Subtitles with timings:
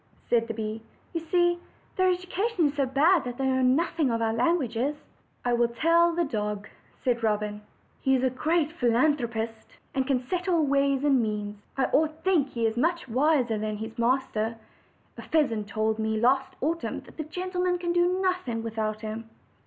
[0.27, 0.81] said the bee.
[1.13, 1.59] "You see,
[1.95, 4.95] their education is so bad that they know noth ing of our languages."
[5.45, 6.67] "I will tell the dog,"
[7.03, 7.61] said Robin;
[7.99, 9.51] "he is a great phi losopher,
[9.93, 11.61] and can settle ways and means.
[11.77, 14.57] I oiten think he is much wiser than his master.
[15.19, 19.29] A pheasant told me last autumn that the gentlemen can do nothing without him."